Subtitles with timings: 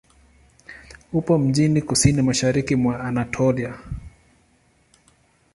[1.13, 3.77] Upo mjini kusini-mashariki mwa Anatolia.